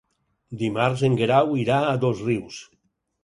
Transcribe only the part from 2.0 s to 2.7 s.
Dosrius.